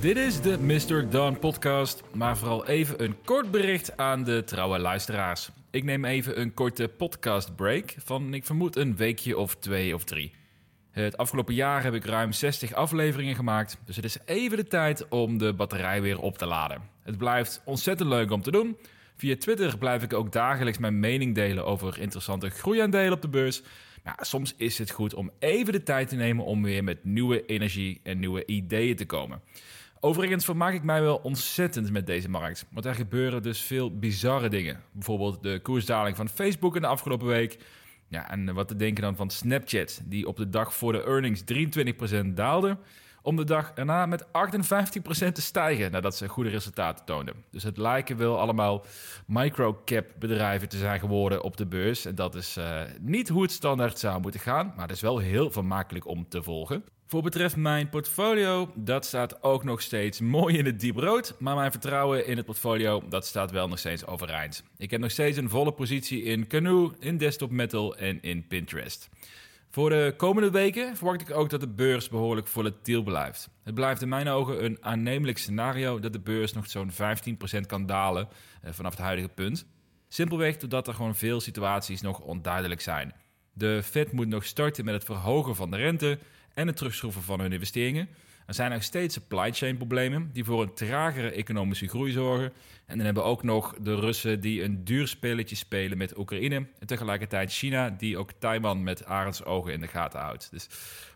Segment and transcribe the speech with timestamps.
[0.00, 1.10] Dit is de Mr.
[1.10, 5.50] Dawn podcast, maar vooral even een kort bericht aan de trouwe luisteraars.
[5.70, 10.04] Ik neem even een korte podcast break van, ik vermoed, een weekje of twee of
[10.04, 10.32] drie.
[10.90, 15.08] Het afgelopen jaar heb ik ruim 60 afleveringen gemaakt, dus het is even de tijd
[15.08, 16.82] om de batterij weer op te laden.
[17.02, 18.76] Het blijft ontzettend leuk om te doen.
[19.16, 23.62] Via Twitter blijf ik ook dagelijks mijn mening delen over interessante groeiaandelen op de beurs.
[24.04, 27.46] Maar soms is het goed om even de tijd te nemen om weer met nieuwe
[27.46, 29.42] energie en nieuwe ideeën te komen.
[30.02, 32.66] Overigens vermaak ik mij wel ontzettend met deze markt.
[32.70, 34.82] Want er gebeuren dus veel bizarre dingen.
[34.92, 37.58] Bijvoorbeeld de koersdaling van Facebook in de afgelopen week.
[38.08, 41.42] Ja, en wat te denken dan van Snapchat, die op de dag voor de earnings
[42.24, 42.78] 23% daalde.
[43.22, 44.28] Om de dag erna met 58%
[45.32, 47.34] te stijgen nadat ze goede resultaten toonden.
[47.50, 48.84] Dus het lijken wel allemaal
[49.26, 52.04] microcap bedrijven te zijn geworden op de beurs.
[52.04, 54.72] En dat is uh, niet hoe het standaard zou moeten gaan.
[54.76, 56.84] Maar het is wel heel vermakelijk om te volgen.
[57.10, 61.34] Voor betreft mijn portfolio, dat staat ook nog steeds mooi in het diep rood.
[61.38, 64.64] Maar mijn vertrouwen in het portfolio, dat staat wel nog steeds overeind.
[64.76, 69.08] Ik heb nog steeds een volle positie in Canoe, in Desktop Metal en in Pinterest.
[69.70, 73.48] Voor de komende weken verwacht ik ook dat de beurs behoorlijk volatiel blijft.
[73.62, 77.86] Het blijft in mijn ogen een aannemelijk scenario dat de beurs nog zo'n 15% kan
[77.86, 78.28] dalen
[78.62, 79.66] eh, vanaf het huidige punt.
[80.08, 83.14] Simpelweg doordat er gewoon veel situaties nog onduidelijk zijn.
[83.52, 86.18] De Fed moet nog starten met het verhogen van de rente
[86.60, 88.08] en het terugschroeven van hun investeringen.
[88.46, 92.52] Er zijn nog steeds supply chain problemen die voor een tragere economische groei zorgen.
[92.86, 96.54] En dan hebben we ook nog de Russen die een duur spelletje spelen met Oekraïne.
[96.54, 100.50] En tegelijkertijd China die ook Taiwan met arendsogen in de gaten houdt.
[100.50, 100.66] Dus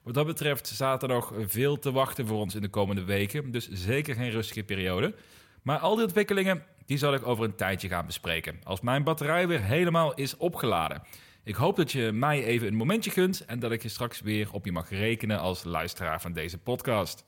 [0.02, 3.50] wat dat betreft staat er nog veel te wachten voor ons in de komende weken.
[3.50, 5.14] Dus zeker geen rustige periode.
[5.62, 8.60] Maar al die ontwikkelingen die zal ik over een tijdje gaan bespreken.
[8.62, 11.02] Als mijn batterij weer helemaal is opgeladen.
[11.46, 14.52] Ik hoop dat je mij even een momentje gunt en dat ik je straks weer
[14.52, 17.24] op je mag rekenen als luisteraar van deze podcast.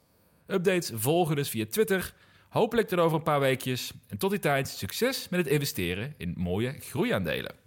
[0.46, 2.14] Updates volgen dus via Twitter.
[2.48, 3.92] Hopelijk tot over een paar weekjes.
[4.08, 7.65] En tot die tijd succes met het investeren in mooie groeiaandelen.